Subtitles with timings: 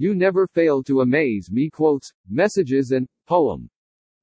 [0.00, 3.68] You never fail to amaze me quotes, messages and poem.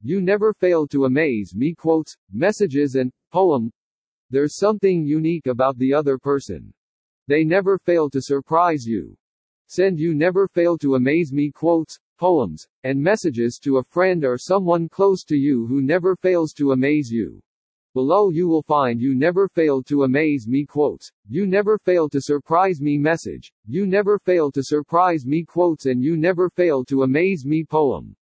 [0.01, 3.71] You never fail to amaze me quotes, messages and poem.
[4.31, 6.73] There's something unique about the other person.
[7.27, 9.15] They never fail to surprise you.
[9.67, 14.39] Send you never fail to amaze me quotes, poems, and messages to a friend or
[14.39, 17.39] someone close to you who never fails to amaze you.
[17.97, 22.21] Below you will find you never fail to amaze me quotes, you never fail to
[22.21, 27.01] surprise me message, you never fail to surprise me quotes and you never fail to
[27.01, 28.15] amaze me poem.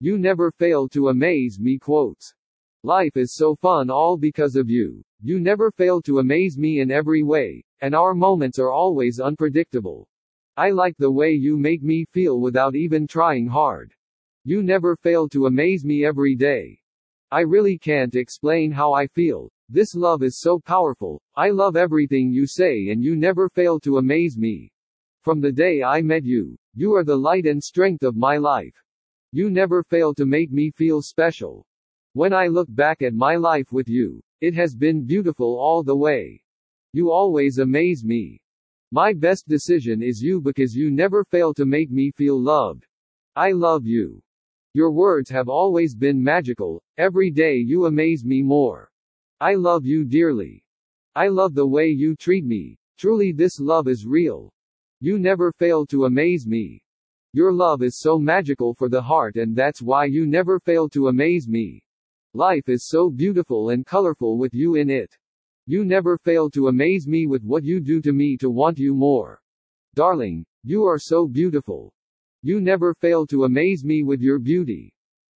[0.00, 2.34] You never fail to amaze me quotes.
[2.82, 5.02] Life is so fun all because of you.
[5.22, 10.06] You never fail to amaze me in every way, and our moments are always unpredictable.
[10.58, 13.94] I like the way you make me feel without even trying hard.
[14.44, 16.81] You never fail to amaze me every day.
[17.32, 19.50] I really can't explain how I feel.
[19.70, 21.22] This love is so powerful.
[21.34, 24.70] I love everything you say and you never fail to amaze me.
[25.22, 28.76] From the day I met you, you are the light and strength of my life.
[29.32, 31.64] You never fail to make me feel special.
[32.12, 35.96] When I look back at my life with you, it has been beautiful all the
[35.96, 36.44] way.
[36.92, 38.42] You always amaze me.
[38.90, 42.84] My best decision is you because you never fail to make me feel loved.
[43.34, 44.22] I love you.
[44.74, 48.90] Your words have always been magical, every day you amaze me more.
[49.38, 50.64] I love you dearly.
[51.14, 54.50] I love the way you treat me, truly this love is real.
[55.00, 56.82] You never fail to amaze me.
[57.34, 61.08] Your love is so magical for the heart and that's why you never fail to
[61.08, 61.82] amaze me.
[62.32, 65.14] Life is so beautiful and colorful with you in it.
[65.66, 68.94] You never fail to amaze me with what you do to me to want you
[68.94, 69.42] more.
[69.94, 71.92] Darling, you are so beautiful.
[72.44, 74.92] You never fail to amaze me with your beauty.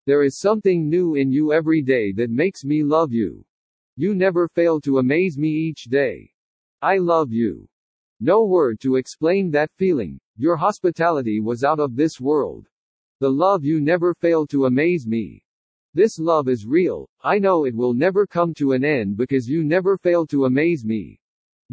[0.06, 3.46] There is something new in you every day that makes me love you.
[3.98, 6.31] You never fail to amaze me each day.
[6.81, 7.68] I love you.
[8.22, 10.18] No word to explain that feeling.
[10.38, 12.70] Your hospitality was out of this world.
[13.20, 15.44] The love you never fail to amaze me.
[15.94, 17.09] This love is real.
[17.22, 20.86] I know it will never come to an end because you never fail to amaze
[20.86, 21.19] me.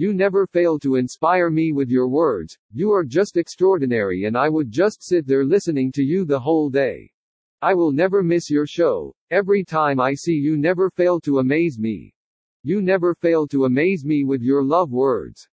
[0.00, 4.48] You never fail to inspire me with your words, you are just extraordinary and I
[4.48, 7.12] would just sit there listening to you the whole day.
[7.60, 11.78] I will never miss your show, every time I see you never fail to amaze
[11.78, 12.14] me.
[12.62, 15.46] You never fail to amaze me with your love words.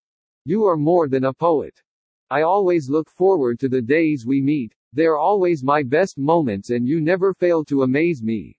[0.46, 1.78] You are more than a poet.
[2.30, 6.88] I always look forward to the days we meet, they're always my best moments and
[6.88, 8.57] you never fail to amaze me.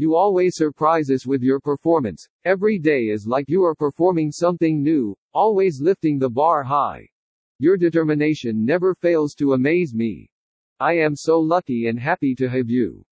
[0.00, 2.24] You always surprise us with your performance.
[2.44, 7.08] Every day is like you are performing something new, always lifting the bar high.
[7.58, 10.30] Your determination never fails to amaze me.
[10.78, 13.04] I am so lucky and happy to have you.